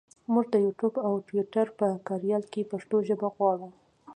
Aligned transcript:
مونږ 0.31 0.45
د 0.51 0.55
یوټوپ 0.65 0.95
او 1.07 1.13
ټویټر 1.27 1.67
په 1.79 1.87
کاریال 2.07 2.43
کې 2.51 2.69
پښتو 2.71 2.97
ژبه 3.07 3.27
غواړو. 3.35 3.67